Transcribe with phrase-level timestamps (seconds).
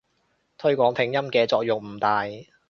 [0.57, 2.23] 推廣拼音嘅作用唔大